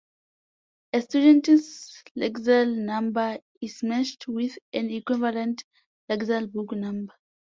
A 0.93 1.01
student's 1.03 2.01
lexile 2.17 2.75
number 2.75 3.37
is 3.61 3.83
matched 3.83 4.27
with 4.27 4.57
an 4.73 4.89
equivalent 4.89 5.63
Lexile 6.09 6.51
book 6.51 6.71
number. 6.71 7.13